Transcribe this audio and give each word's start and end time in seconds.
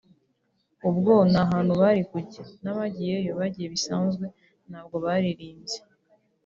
ubwo 0.89 1.13
nta 1.31 1.43
hantu 1.51 1.73
bari 1.81 2.01
kujya 2.11 2.43
n’abagiyeyo 2.63 3.31
bagiye 3.39 3.67
bisanzwe 3.73 4.25
ntabwo 4.69 4.95
baririmbye 5.05 5.79